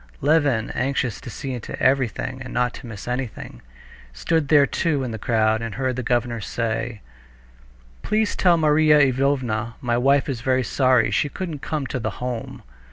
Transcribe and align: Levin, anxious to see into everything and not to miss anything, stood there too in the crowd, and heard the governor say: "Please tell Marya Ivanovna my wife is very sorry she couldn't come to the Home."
Levin, 0.19 0.71
anxious 0.71 1.21
to 1.21 1.29
see 1.29 1.53
into 1.53 1.79
everything 1.79 2.41
and 2.41 2.51
not 2.51 2.73
to 2.73 2.87
miss 2.87 3.07
anything, 3.07 3.61
stood 4.13 4.47
there 4.47 4.65
too 4.65 5.03
in 5.03 5.11
the 5.11 5.19
crowd, 5.19 5.61
and 5.61 5.75
heard 5.75 5.95
the 5.95 6.01
governor 6.01 6.41
say: 6.41 7.01
"Please 8.01 8.35
tell 8.35 8.57
Marya 8.57 8.97
Ivanovna 8.97 9.75
my 9.79 9.99
wife 9.99 10.27
is 10.27 10.41
very 10.41 10.63
sorry 10.63 11.11
she 11.11 11.29
couldn't 11.29 11.59
come 11.59 11.85
to 11.85 11.99
the 11.99 12.17
Home." 12.17 12.63